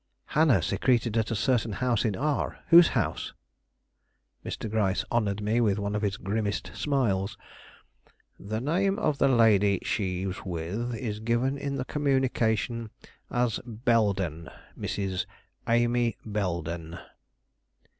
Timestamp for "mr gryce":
4.43-5.05